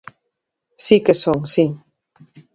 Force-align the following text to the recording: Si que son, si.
Si 0.85 0.97
que 1.05 1.15
son, 1.23 1.39
si. 1.53 1.65